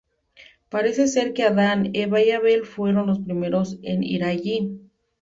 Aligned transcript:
Parece 0.69 1.07
ser 1.07 1.31
que 1.33 1.43
Adan, 1.43 1.91
Eva 1.93 2.19
y 2.23 2.31
Abel 2.31 2.65
fueron 2.65 3.05
los 3.05 3.19
primeros 3.19 3.77
en 3.83 4.01
ir 4.01 4.23
allí. 4.23 4.81